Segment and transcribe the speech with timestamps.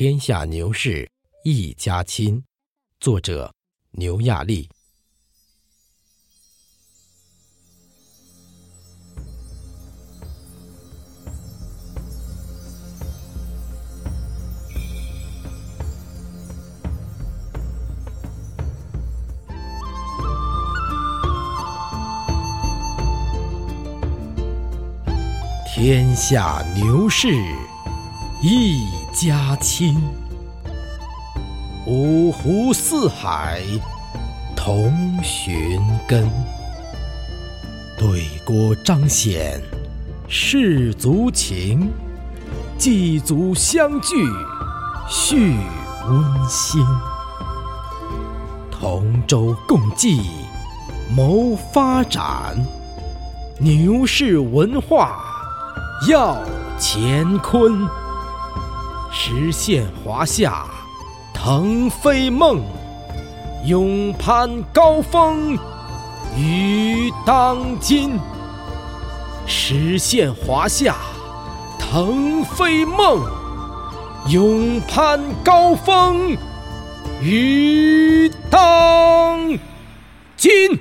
[0.00, 1.10] 天下牛市
[1.42, 2.40] 一家亲，
[3.00, 3.52] 作者
[3.90, 4.70] 牛亚丽。
[25.66, 27.26] 天下牛市
[28.40, 30.00] 一家亲，
[31.88, 33.60] 五湖四海
[34.54, 36.30] 同寻根。
[37.98, 39.60] 对锅彰显
[40.28, 41.90] 士族情，
[42.78, 44.14] 祭祖相聚
[45.10, 45.56] 续
[46.08, 46.80] 温馨。
[48.70, 50.30] 同舟共济
[51.10, 52.56] 谋发展，
[53.58, 55.24] 牛市文化。
[56.08, 56.40] 耀
[56.78, 57.84] 乾坤，
[59.20, 60.64] 实现华夏
[61.34, 62.62] 腾飞梦，
[63.64, 65.58] 勇攀高峰
[66.36, 68.16] 于当今。
[69.44, 70.94] 实现华夏
[71.80, 73.20] 腾飞梦，
[74.28, 76.36] 勇攀高峰
[77.20, 79.58] 于当
[80.36, 80.77] 今。